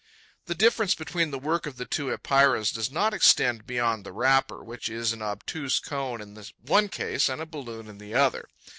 [0.47, 4.63] The difference between the work of the two Epeirae does not extend beyond the wrapper,
[4.63, 8.47] which is an obtuse cone in the one case and a balloon in the other.